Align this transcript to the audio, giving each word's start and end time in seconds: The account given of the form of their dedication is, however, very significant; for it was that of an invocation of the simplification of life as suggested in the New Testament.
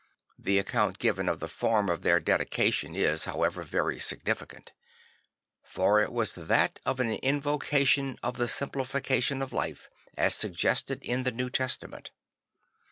The 0.39 0.57
account 0.57 0.97
given 0.97 1.29
of 1.29 1.39
the 1.39 1.47
form 1.47 1.87
of 1.87 2.01
their 2.01 2.19
dedication 2.19 2.95
is, 2.95 3.25
however, 3.25 3.61
very 3.61 3.99
significant; 3.99 4.71
for 5.61 6.01
it 6.01 6.11
was 6.11 6.33
that 6.33 6.79
of 6.87 6.99
an 6.99 7.11
invocation 7.11 8.17
of 8.23 8.37
the 8.37 8.47
simplification 8.47 9.43
of 9.43 9.53
life 9.53 9.91
as 10.17 10.33
suggested 10.33 11.03
in 11.03 11.21
the 11.21 11.31
New 11.31 11.51
Testament. 11.51 12.09